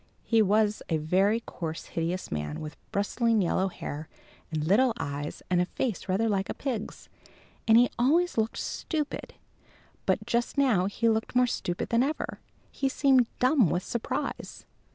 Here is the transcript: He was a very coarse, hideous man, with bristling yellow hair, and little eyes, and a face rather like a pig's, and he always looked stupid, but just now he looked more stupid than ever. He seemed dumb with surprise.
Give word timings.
He 0.23 0.41
was 0.41 0.81
a 0.89 0.97
very 0.97 1.41
coarse, 1.41 1.85
hideous 1.85 2.31
man, 2.31 2.59
with 2.59 2.75
bristling 2.91 3.39
yellow 3.39 3.67
hair, 3.67 4.09
and 4.51 4.63
little 4.65 4.95
eyes, 4.99 5.43
and 5.47 5.61
a 5.61 5.67
face 5.67 6.09
rather 6.09 6.27
like 6.27 6.49
a 6.49 6.55
pig's, 6.55 7.07
and 7.67 7.77
he 7.77 7.87
always 7.99 8.35
looked 8.35 8.57
stupid, 8.57 9.35
but 10.07 10.25
just 10.25 10.57
now 10.57 10.87
he 10.87 11.07
looked 11.07 11.35
more 11.35 11.45
stupid 11.45 11.89
than 11.89 12.01
ever. 12.01 12.39
He 12.71 12.89
seemed 12.89 13.27
dumb 13.37 13.69
with 13.69 13.83
surprise. 13.83 14.65